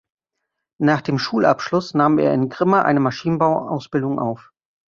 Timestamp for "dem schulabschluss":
1.01-1.93